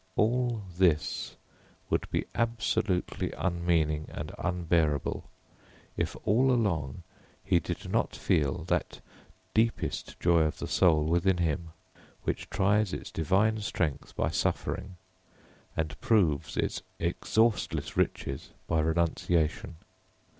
[0.15, 1.35] All this
[1.91, 5.29] would be absolutely unmeaning and unbearable
[5.95, 7.03] if all along
[7.43, 8.99] he did not feel that
[9.53, 11.69] deepest joy of the soul within him,
[12.23, 14.97] which tries its divine strength by suffering
[15.77, 19.75] and proves its exhaustless riches by renunciation.